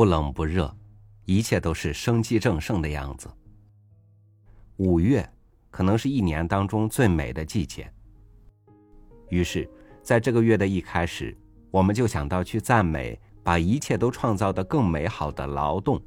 [0.00, 0.74] 不冷不热，
[1.26, 3.30] 一切都是生机正盛的样子。
[4.78, 5.30] 五月
[5.70, 7.92] 可能是一年当中最美的季节。
[9.28, 9.68] 于是，
[10.02, 11.36] 在这个月的一开始，
[11.70, 16.00] 我们就想到去赞美把一切都创造的更美好的劳动。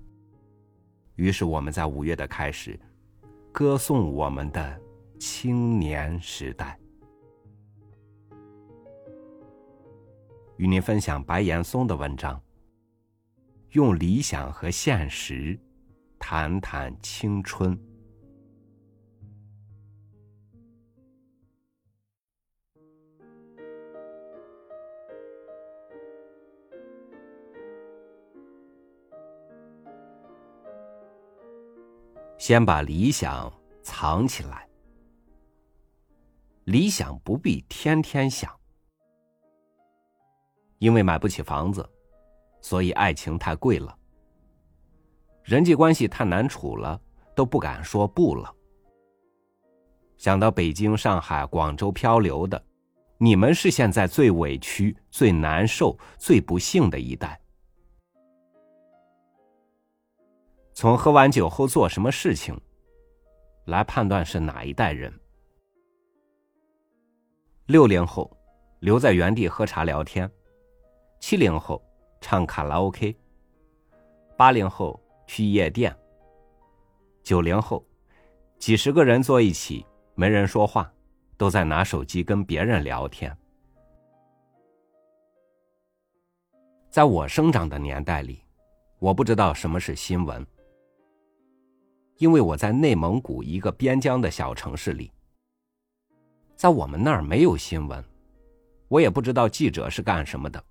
[1.14, 2.80] 于是，我们在五月的开始，
[3.52, 4.82] 歌颂我们的
[5.20, 6.80] 青年时代。
[10.57, 12.41] 与您分享白岩松的文章，
[13.73, 15.59] 用理想和现实
[16.20, 17.76] 谈谈青春。
[32.38, 33.52] 先把理想
[33.82, 34.70] 藏起来。
[36.66, 38.55] 理想不必天天想，
[40.77, 41.90] 因为买不起房子，
[42.63, 43.96] 所以爱情太贵了。
[45.43, 46.99] 人际关系太难处了，
[47.35, 48.55] 都不敢说不了。
[50.15, 52.65] 想到北京、上海、广州漂流的，
[53.18, 57.38] 你们是现在最委屈、最难受、最不幸的一代。
[60.73, 62.57] 从喝完酒后做什么事情，
[63.66, 65.13] 来判断是哪一代人。
[67.66, 68.31] 六零后
[68.79, 70.31] 留在原地喝茶聊天，
[71.19, 71.84] 七零后
[72.24, 73.13] 唱卡拉 OK，
[74.38, 74.97] 八零后
[75.28, 75.94] 去夜店，
[77.22, 77.85] 九零后
[78.57, 79.85] 几十个人坐一起
[80.16, 80.90] 没人说话，
[81.35, 83.38] 都在拿手机跟别人聊天。
[86.90, 88.41] 在我生长的年代里，
[89.00, 90.47] 我不知道什么是新闻。
[92.19, 95.12] 因为我在内蒙古一个边疆的小城市里，
[96.56, 98.01] 在我们那儿没有新闻，
[98.88, 100.63] 我也不知道记者是干什么的。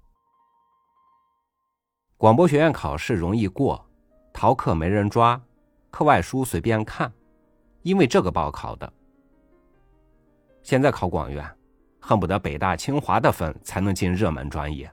[2.23, 3.85] 广播学院考试容易过，
[4.33, 5.43] 逃课没人抓，
[5.91, 7.13] 课外书随便看，
[7.83, 8.93] 因为这个报考的。
[10.63, 11.45] 现在考广院，
[11.99, 14.89] 恨不得北大清华的分才能进热门专业。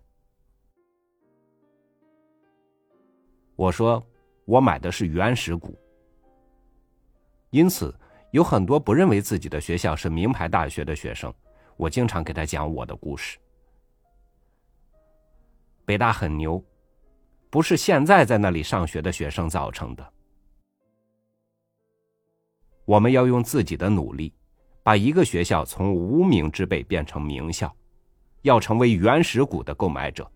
[3.56, 4.03] 我说，
[4.46, 5.78] 我买的是原始股。
[7.52, 7.94] 因此，
[8.32, 11.32] 有很多不认为自己的学校是名牌大学的学生，
[11.78, 13.38] 我经常给他讲我的故事。
[15.86, 16.59] 北大很牛，
[17.50, 20.14] 不是现在在那里上学的学生造成的。
[22.86, 24.34] 我们要用自己的努力，
[24.84, 27.76] 把一个学校从无名之辈变成名校，
[28.44, 30.30] 要成为原始股的购买者。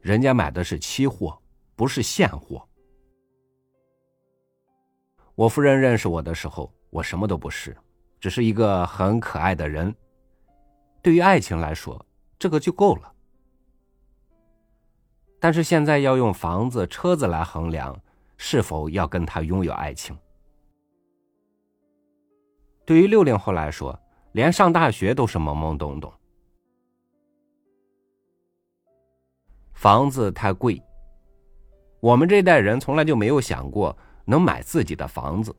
[0.00, 1.40] 人家买的是期货，
[1.76, 2.66] 不是现货。
[5.34, 7.76] 我夫人认识我的时候，我什么都不是，
[8.18, 9.94] 只是一个很可爱的人。
[11.00, 12.04] 对于爱情来说，
[12.38, 13.11] 这个就够了。
[15.42, 18.00] 但是现在要用房子、车子来衡量
[18.36, 20.16] 是否要跟他拥有爱情。
[22.84, 23.98] 对于六零后来说，
[24.30, 26.12] 连上大学都是懵懵懂懂。
[29.72, 30.80] 房子太贵，
[31.98, 33.98] 我们这代人从来就没有想过。
[34.24, 35.52] 能买自己的房子。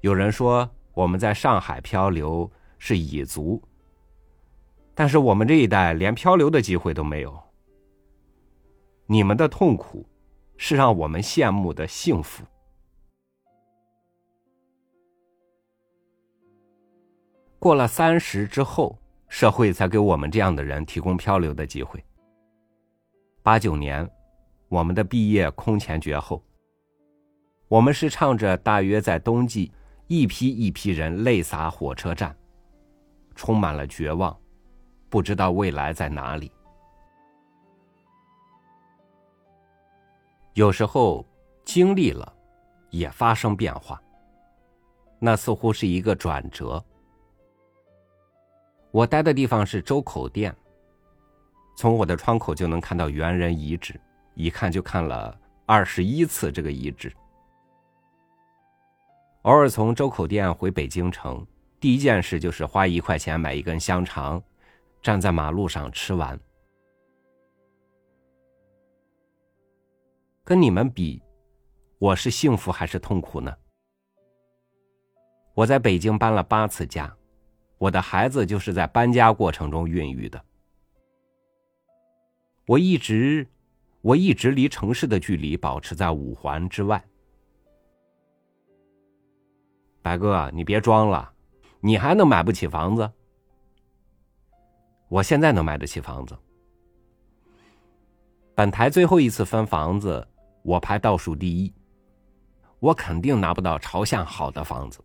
[0.00, 3.62] 有人说我们在上海漂流是蚁族，
[4.94, 7.38] 但是我们这一代连漂流的机会都没有。
[9.06, 10.06] 你们的痛苦
[10.56, 12.44] 是让我们羡慕的幸福。
[17.58, 22.02] 过了三十之后，社会才给我们这样的人提供漂流的机会。
[23.42, 24.08] 八九年。
[24.66, 26.42] 我们的毕业空前绝后。
[27.68, 29.70] 我们是唱着大约在冬季，
[30.08, 32.34] 一批一批人泪洒火车站，
[33.36, 34.36] 充满了绝望，
[35.14, 36.50] 不知道未来在哪里。
[40.54, 41.24] 有时候
[41.64, 42.34] 经历了，
[42.90, 44.02] 也发生变化。
[45.20, 46.84] 那似乎是一个转折。
[48.90, 50.52] 我待的地方是周口店，
[51.76, 53.94] 从我的窗口就能看到猿人遗址。
[54.34, 57.14] 一看就看了二十一次这个遗址。
[59.42, 61.46] 偶尔从周口店回北京城，
[61.78, 64.42] 第一件事就是花一块钱买一根香肠，
[65.04, 66.40] 站在马路上吃完。
[70.42, 71.22] 跟你们比，
[71.98, 73.54] 我是幸福还是痛苦呢？
[75.52, 77.14] 我在北京搬了八次家，
[77.76, 80.42] 我的孩子就是在搬家过程中孕育的。
[82.66, 83.46] 我一直。
[84.00, 87.02] 我一直离城市的距离保持在五环之外。
[90.02, 91.32] 白哥，你别装了，
[91.80, 93.10] 你还能买不起房子？
[95.14, 96.36] 我现在能买得起房子。
[98.52, 100.26] 本台最后一次分房子，
[100.64, 101.72] 我排倒数第一，
[102.80, 104.98] 我肯定拿不到朝向好的房子。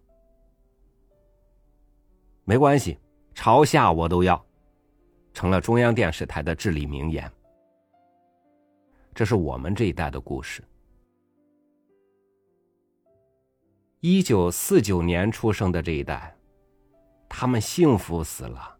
[2.43, 2.97] 没关系，
[3.35, 4.43] 朝下我都要，
[5.31, 7.31] 成了中央电视台的至理名言。
[9.13, 10.63] 这是我们这一代的故事。
[13.99, 16.35] 一九四九年出生的这一代，
[17.27, 18.78] 他们幸福死了。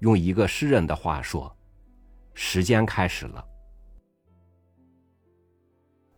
[0.00, 1.54] 用一个诗人的话说。
[2.38, 3.42] 时间开始了。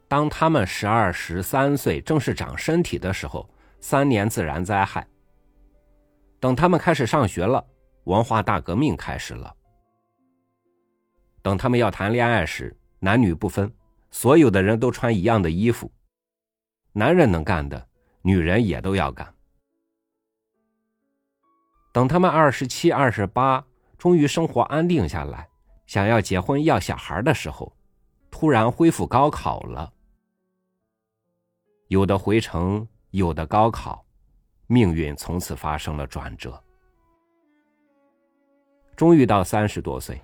[0.08, 3.48] 当他们十二、十三岁，正是长身体的时候，
[3.78, 5.06] 三年自然灾害。
[6.40, 7.64] 等他们开始上学了，
[8.04, 9.54] 文化大革命开始了。
[11.40, 13.72] 等他们要谈恋爱时，男女不分，
[14.10, 15.92] 所有的人都穿一样的衣服，
[16.92, 17.88] 男人能干的，
[18.22, 19.32] 女人也都要干。
[21.92, 23.64] 等他们二十七、二十八，
[23.98, 25.46] 终于生活安定下来。
[25.86, 27.72] 想要结婚要小孩的时候，
[28.30, 29.92] 突然恢复高考了。
[31.88, 34.04] 有的回城，有的高考，
[34.66, 36.62] 命运从此发生了转折。
[38.94, 40.20] 终于到三十多岁，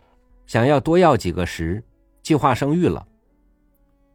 [0.46, 1.82] 想要多要几个时，
[2.22, 3.06] 计划生育了。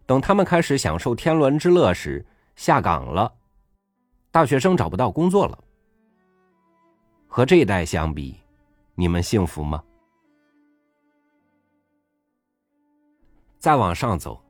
[0.05, 2.23] 等他们开始享受天伦之乐时，
[2.55, 3.33] 下岗了，
[4.29, 5.57] 大学生找不到工作了。
[7.25, 8.39] 和这一代相比，
[8.99, 9.81] 你们幸福吗？
[13.57, 14.43] 再往上走，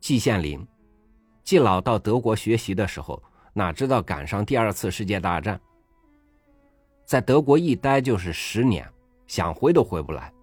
[0.00, 0.66] 季羡林，
[1.44, 3.22] 季老到德国学习的时候，
[3.52, 5.60] 哪知道赶上第二次世界大战，
[7.04, 8.84] 在德国一待就是十年，
[9.28, 10.34] 想回都回不来。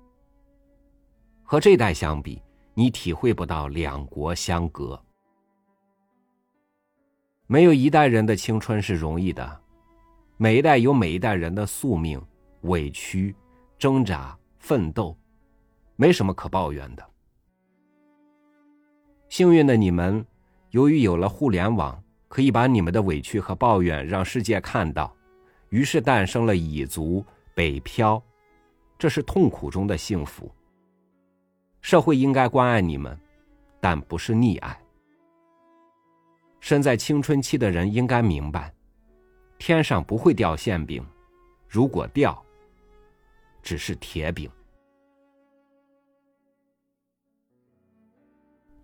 [1.43, 2.41] 和这代相比，
[2.73, 4.97] 你体会不到两国相隔。
[7.47, 9.61] 没有一代人的青春是容易的，
[10.37, 12.25] 每一代有每一代人的宿命、
[12.63, 13.33] 委屈、
[13.77, 15.17] 挣扎、奋斗，
[15.95, 17.05] 没什么可抱怨的。
[19.29, 20.25] 幸运的你们，
[20.71, 25.13] 由于有了互联网，可以把你们的委屈和抱怨让世界看到，
[25.69, 28.21] 于是诞生了蚁族、北漂，
[28.97, 30.51] 这是痛苦中的幸福。
[31.81, 33.19] 社会应该关爱你们，
[33.81, 34.79] 但不是溺爱。
[36.61, 38.73] 身在青春期的人应该明白，
[39.57, 41.05] 天上不会掉馅饼，
[41.67, 42.41] 如果掉，
[43.63, 44.51] 只是铁饼。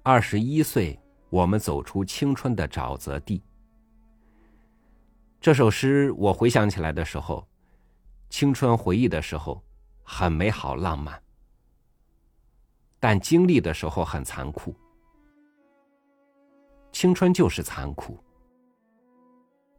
[0.01, 0.97] 二十一岁，
[1.29, 3.43] 我们走出青春的沼泽地。
[5.39, 7.47] 这首诗我回想起来的时候，
[8.29, 9.61] 青春回忆的时候，
[10.01, 11.21] 很美好浪漫，
[12.99, 14.73] 但经历的时候很残酷。
[16.91, 18.17] 青春就是残酷，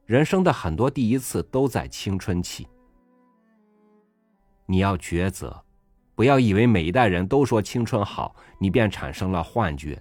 [0.06, 2.68] 人生的很多第一次都在青春期。
[4.70, 5.60] 你要抉择，
[6.14, 10.00] 不要以为每一代人都说青春好，你便产生了幻觉。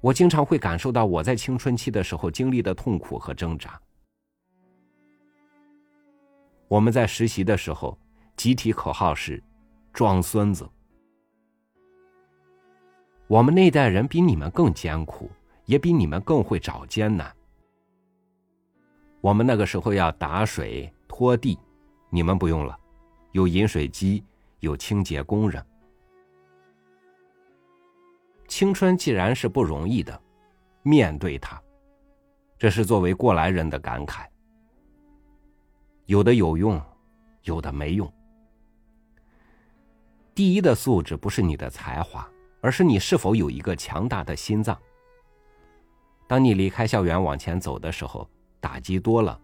[0.00, 3.78] 我经常会感受到我在青春期的时候经历的痛苦和挣扎。
[6.68, 7.98] 我们在实习的时候，
[8.34, 9.40] 集体口号是
[9.92, 10.66] “装孙子”。
[13.28, 15.30] 我们那代人比你们更艰苦，
[15.66, 17.30] 也比你们更会找艰难。
[19.20, 21.58] 我们那个时候要打水、拖地，
[22.14, 22.78] 你们不用了，
[23.30, 24.22] 有饮水机，
[24.60, 25.64] 有清洁工人。
[28.46, 30.22] 青春既然是不容易的，
[30.82, 31.58] 面对它，
[32.58, 34.26] 这是作为过来人的感慨。
[36.04, 36.78] 有的有用，
[37.44, 38.12] 有的没用。
[40.34, 44.78] 第一的素质不是你的才华，而是你是否有一个强大的心脏。
[46.26, 48.28] 当你离开校园往前走的时候，
[48.60, 49.40] 打击多了，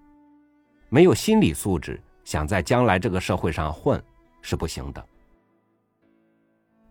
[0.91, 1.99] 没有心理素质，
[2.29, 3.99] 想在将来这个社会上混
[4.43, 5.03] 是不行的。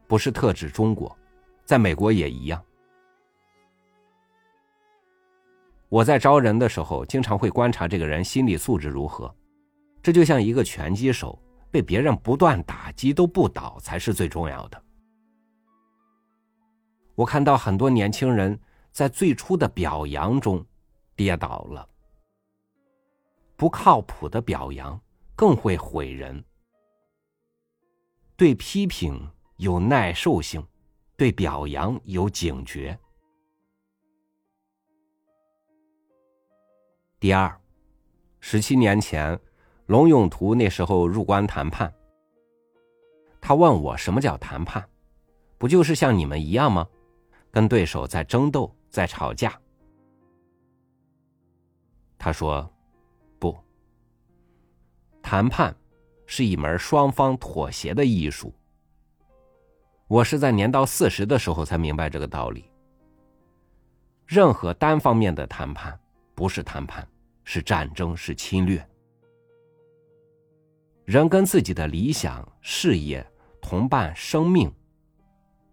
[0.08, 1.16] 不是特指中国。
[1.64, 2.60] 在美国也一样。
[5.90, 9.32] 我在招人的时候，经常会观察这个人心理素质如何。
[10.02, 11.38] 这就像一个拳击手，
[11.70, 14.84] 被别人不断打击都不倒，才是最重要的。
[17.14, 18.60] 我看到很多年轻人
[18.92, 20.66] 在最初的表扬中
[21.16, 21.88] 跌倒了。
[23.56, 25.00] 不靠谱的表扬
[25.38, 26.44] 更会毁人。
[28.36, 29.26] 对批评
[29.56, 30.62] 有耐受性。
[31.16, 32.96] 对表扬有警觉。
[37.20, 37.60] 第二，
[38.40, 39.40] 十七年前，
[39.88, 41.92] 龙永图那时候入关谈判，
[43.42, 44.88] 他问我什么叫谈判，
[45.58, 46.88] 不就是像你们一样吗？
[47.50, 49.60] 跟对手在争斗，在吵架。
[52.20, 52.72] 他说，
[55.30, 55.76] 谈判
[56.26, 58.56] 是一门双方妥协的艺术。
[60.08, 62.72] 我是在年到四十的时候才明白这个道理。
[64.26, 66.00] 任何单方面的谈判
[66.34, 67.06] 不是谈判，
[67.44, 68.82] 是战争，是侵略。
[71.04, 73.30] 人跟自己的理想、事业、
[73.62, 74.74] 同伴、生命，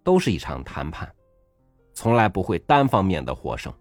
[0.02, 1.08] 都是一场谈判，
[1.92, 3.72] 从来不会单方面的获胜。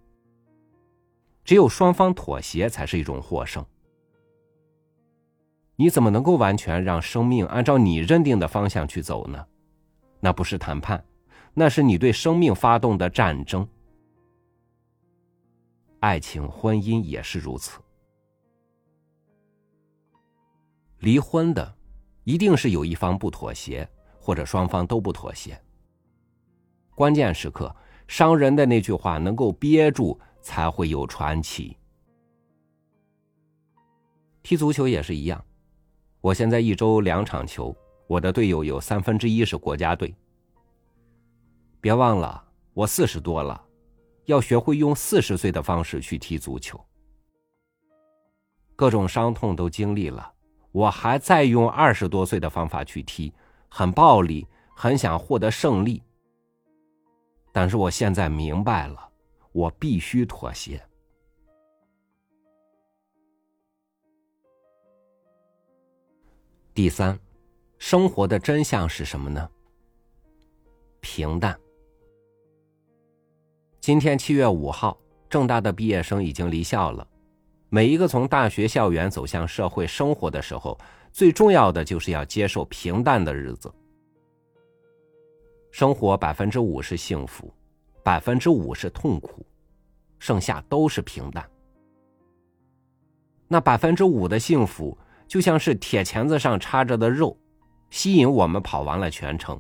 [1.44, 3.66] 只有双方妥协，才是一种获胜。
[5.76, 9.46] 你怎么能够完全让生命按照你认定的方向去走呢？
[10.20, 11.04] 那不是谈判，
[11.54, 13.68] 那是你对生命发动的战争。
[16.00, 17.80] 爱情、婚姻也是如此。
[21.00, 21.76] 离婚的，
[22.24, 23.88] 一定是有一方不妥协，
[24.20, 25.60] 或者双方都不妥协。
[26.96, 27.76] 关键时刻，
[28.08, 31.76] 伤人的那句话能够憋住，才会有传奇。
[34.44, 35.44] 踢足球也是一样，
[36.24, 37.76] 我现在一周两场球，
[38.08, 40.16] 我的队友有三分之一是国家队。
[41.82, 42.42] 别忘了，
[42.74, 43.62] 我四十多了，
[44.24, 46.80] 要学会用四十岁的方式去踢足球。
[48.74, 50.32] 各种伤痛都经历了。
[50.72, 53.34] 我还在用二十多岁的方法去踢，
[53.68, 56.02] 很暴力，很想获得胜利。
[57.52, 59.10] 但是我现在明白了，
[59.52, 60.82] 我必须妥协。
[66.76, 67.20] 第三，
[67.78, 69.48] 生活的真相是什么呢？
[71.02, 71.56] 平淡。
[73.80, 74.98] 今天七月五号，
[75.30, 77.08] 郑大的毕业生已经离校了。
[77.70, 80.76] 每一个从大学校园走向社会生活的时候，
[81.12, 83.72] 最重要的就是要接受平淡的日子。
[85.70, 87.54] 生活百分之五是幸福，
[88.02, 89.46] 百分之五是痛苦，
[90.18, 91.48] 剩下都是平淡。
[93.48, 94.98] 那百分之五的幸福，
[95.34, 97.36] 就像是铁钳子上插着的肉，
[97.90, 99.60] 吸引我们跑完了全程。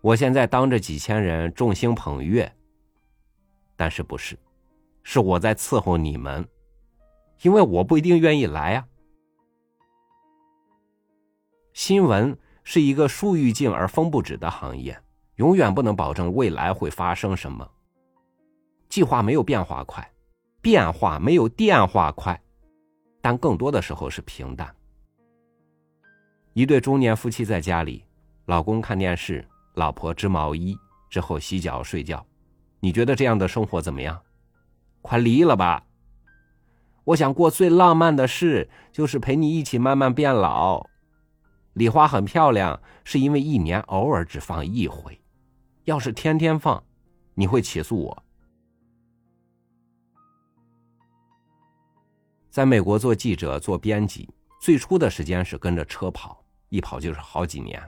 [0.00, 2.50] 我现在当着几千人众星捧月，
[3.76, 4.38] 但是不是？
[5.02, 6.48] 是我在伺候你们，
[7.42, 8.86] 因为我不一定愿意来啊。
[11.74, 14.98] 新闻是一个树欲静而风不止的行业，
[15.34, 17.70] 永远不能保证未来会发生什么。
[18.88, 20.10] 计划没有变化快，
[20.62, 22.40] 变化没有电话快，
[23.26, 24.72] 但更多的时候是平淡。
[26.52, 28.04] 一对中年夫妻在家里，
[28.44, 30.78] 老公看电视，老婆织毛衣，
[31.10, 32.24] 之后洗脚睡觉。
[32.78, 34.22] 你觉得这样的生活怎么样？
[35.02, 35.84] 快离了吧！
[37.02, 40.86] 我想过最浪漫的事，就是陪你一起慢慢变老。
[41.72, 45.20] 礼花很漂亮，是因为一年偶尔只放一回。
[45.82, 46.80] 要是天天放，
[47.34, 48.22] 你会起诉我。
[52.56, 54.26] 在美国做记者、做编辑，
[54.62, 57.78] 最初的时间是跟着车跑，一跑就是好几年。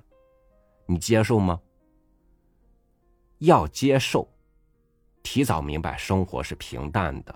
[0.84, 1.58] 你接受吗？
[3.38, 4.28] 要接受。
[5.22, 7.34] 提早明白生活是平淡的。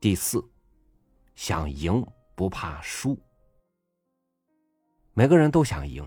[0.00, 0.42] 第四，
[1.34, 2.02] 想赢
[2.34, 3.20] 不怕输。
[5.12, 6.02] 每个人都想赢，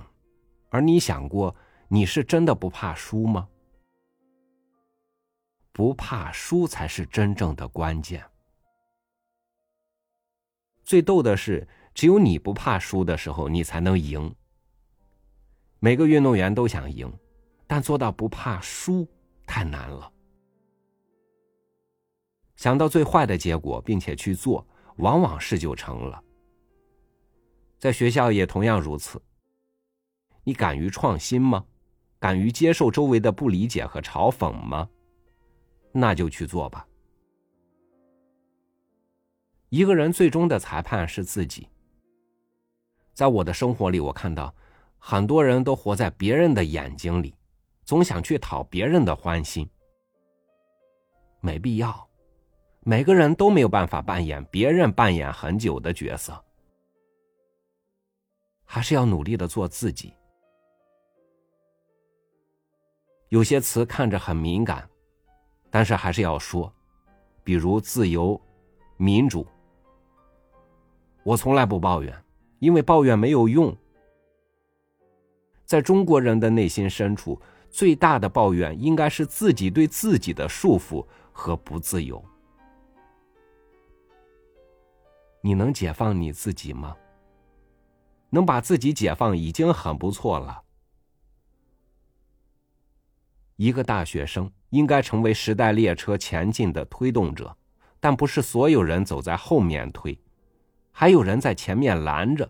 [0.69, 1.55] 而你想过
[1.87, 3.47] 你是真的不怕输吗？
[5.77, 8.25] 不怕输才是真正的关键。
[10.83, 14.33] 最逗的是，只有你不怕输的时候，你才能赢。
[15.77, 17.13] 每个运动员都想赢。
[17.67, 19.07] 但做到不怕输
[19.45, 20.11] 太难了。
[22.55, 24.65] 想到最坏的结果，并且去做，
[24.95, 26.23] 往往事就成了。
[27.77, 29.21] 在学校也同样如此。
[30.43, 31.63] 你敢于创新吗？
[32.17, 34.89] 敢于接受周围的不理解和嘲讽吗？
[35.99, 36.87] 那就去做吧。
[39.69, 41.67] 一个人最终的裁判是自己。
[43.13, 44.53] 在我的生活里，我看到
[44.97, 47.33] 很多人都活在别人的眼睛里。
[47.83, 49.65] 总想去讨别人的欢心，
[51.39, 52.05] 没必要。
[52.81, 56.43] 每个人都没有办法扮演别人扮演很久的角色，
[58.65, 60.13] 还是要努力的做自己。
[63.29, 64.89] 有些词看着很敏感，
[65.69, 66.73] 但是还是要说，
[67.43, 68.39] 比如自由、
[68.97, 69.45] 民主。
[71.23, 72.23] 我从来不抱怨，
[72.59, 73.75] 因为抱怨没有用。
[75.65, 77.39] 在中国人的内心深处。
[77.69, 82.23] 最大的抱怨应该是自己对自己的束缚和不自由。
[85.41, 86.95] 你能解放你自己吗？
[88.29, 90.63] 能把自己解放已经很不错了。
[93.57, 97.55] 一个大学生应该成为时代列车前进的推动者，
[97.99, 100.17] 但不是所有人走在后面推，
[100.91, 102.49] 还有人在前面拦着。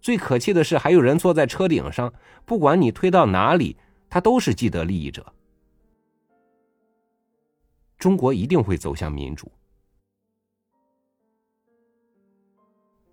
[0.00, 2.12] 最可气的是，还有人坐在车顶上，
[2.44, 3.76] 不管你推到哪里，
[4.08, 5.32] 他都是既得利益者。
[7.98, 9.50] 中国一定会走向民主。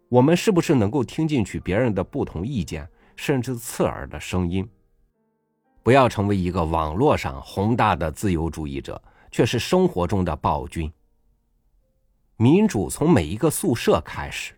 [0.07, 4.67] 我们是不是能够听进去别人的不同意见，甚至刺耳的声音？
[5.83, 10.91] 不要成为一个网络上宏大的自由主义者，却是生活中的暴君。
[12.37, 14.53] 民主从每一个宿舍开始。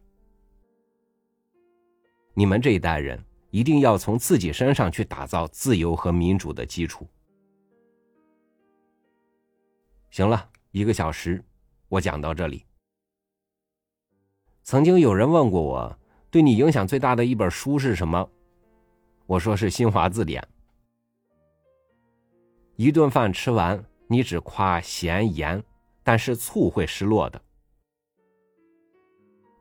[2.34, 7.08] 你们这一代人一定要从自己身上去打造自由和民主的基础。
[10.10, 11.44] 行了，一个小时，
[11.88, 12.66] 我讲到这里。
[14.64, 16.00] 曾经有人问过我，
[16.32, 18.30] 对你影响最大的一本书是什么？
[19.26, 20.42] 我说是《新华字典》。
[22.76, 25.64] 一顿饭吃完，你只夸咸盐，
[26.04, 27.42] 但是醋会失落的。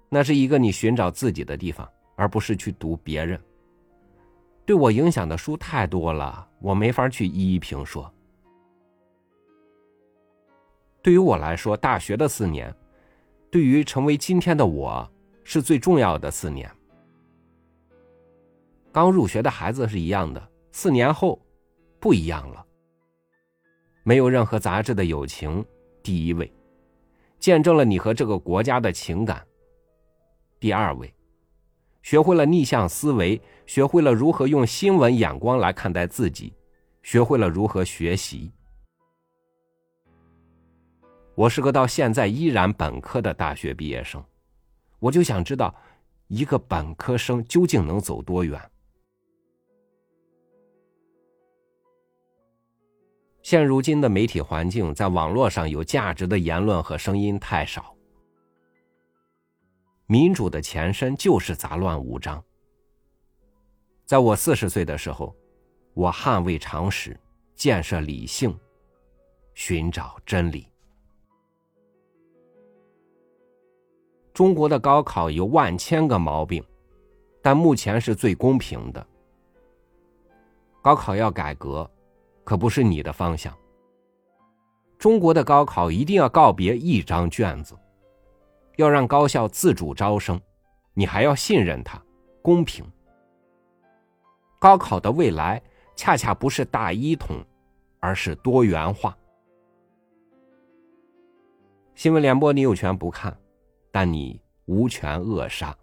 [0.08, 1.88] 那是一个你寻找自己的地方。
[2.14, 3.40] 而不是去读别人。
[4.64, 8.12] 对我影响的书太多了，我没法去一一评说。
[11.02, 12.72] 对于我来说，大学的四年，
[13.50, 15.10] 对于成为今天的我
[15.42, 16.70] 是最重要的四年。
[18.92, 21.40] 刚入学的孩子是一样的，四年后
[21.98, 22.64] 不一样了。
[24.02, 25.64] 没有任何杂质的友情，
[26.02, 26.46] 第一位；
[27.38, 29.46] 见证了你和这个国家的情感，
[30.58, 31.12] 第二位。
[32.02, 36.52] 学会了逆向思维，学会了如何用新闻眼光来看待自己，
[37.04, 38.50] 学会了如何学习。
[41.36, 44.22] 我是个到现在依然本科的大学毕业生，
[44.98, 45.72] 我就想知道，
[46.26, 48.60] 一个本科生究竟能走多远？
[53.42, 57.94] 现如今的媒体环境，在网络上有价值的言论和声音太少。
[60.06, 62.42] 民主的前身就是杂乱无章。
[64.04, 65.34] 在我四十岁的时候，
[65.94, 67.18] 我捍卫常识，
[67.54, 68.56] 建设理性，
[69.54, 70.68] 寻找真理。
[74.32, 76.64] 中国的高考有万千个毛病，
[77.42, 79.06] 但目前是最公平的。
[80.80, 81.90] 高考要改革，
[82.44, 83.56] 可不是你的方向。
[84.98, 87.76] 中国的高考一定要告别一张卷子。
[88.76, 90.40] 要让高校自主招生，
[90.94, 92.02] 你还要信任他，
[92.40, 92.82] 公平。
[94.58, 95.60] 高考的未来
[95.94, 97.44] 恰恰不是大一统，
[98.00, 99.16] 而是多元化。
[101.94, 103.36] 新闻联播你有权不看，
[103.90, 105.76] 但你无权扼杀。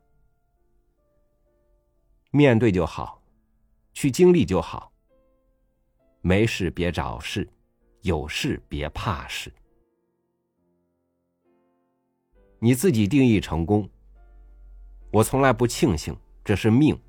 [2.32, 3.22] 面对就好，
[3.94, 4.92] 去经历就好。
[6.22, 7.48] 没事别找事，
[8.02, 9.52] 有事别怕事。
[12.60, 13.90] 你自己定义成功，
[15.12, 17.00] 我从来不庆幸，这是命。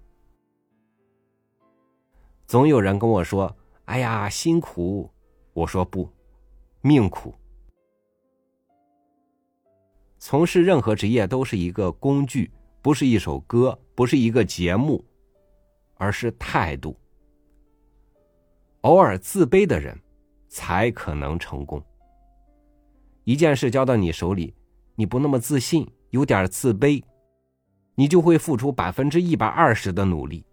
[2.47, 5.11] 总有人跟我说：“哎呀，辛苦。”
[5.53, 6.09] 我说不，
[6.81, 7.35] 命苦。
[10.19, 15.05] 从事任何职业都是一个工具，不是一首歌，不是一个节目，
[15.97, 16.97] 而是态度。
[18.83, 19.99] 偶尔自卑的人，
[20.49, 21.83] 才可能成功。
[23.25, 24.55] 一件事交到你手里。
[24.97, 27.03] 你不那么自信，有点自卑，
[27.95, 30.45] 你就会付出百分之一百二十的努力，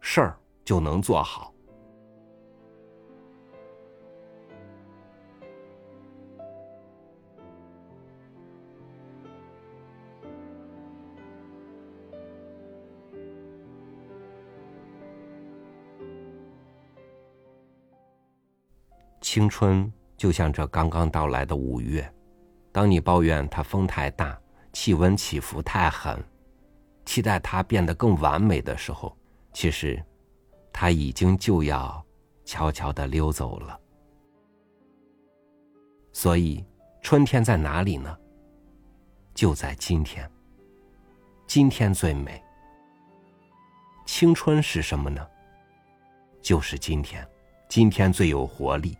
[0.00, 1.54] 事儿就能做好。
[19.36, 22.10] 青春就像这刚刚到来的五月。
[22.72, 24.40] 当你抱怨它风太大，
[24.72, 26.18] 气温起伏太狠，
[27.04, 29.14] 期待它变得更完美的时候，
[29.52, 30.02] 其实，
[30.72, 32.02] 它已经就要
[32.46, 33.78] 悄悄的溜走了。
[36.14, 36.64] 所以，
[37.02, 38.16] 春天在哪里呢？
[39.34, 40.26] 就在今天。
[41.46, 42.42] 今天最美。
[44.06, 45.28] 青春是什么呢？
[46.40, 47.28] 就是今天，
[47.68, 48.96] 今天最有活力。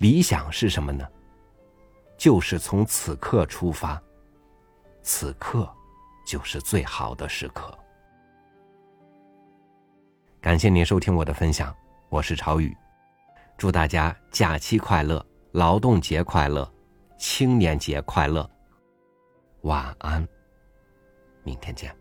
[0.00, 1.06] 理想是什么呢？
[2.16, 4.02] 就是从此刻出发，
[5.02, 5.70] 此刻
[6.26, 7.70] 就是最好的时刻。
[10.40, 11.74] 感谢您收听我的分享，
[12.08, 12.74] 我是朝雨，
[13.58, 16.66] 祝大家假期快乐，劳动节快乐，
[17.18, 18.50] 青年节快乐，
[19.64, 20.26] 晚安，
[21.42, 21.94] 明天见。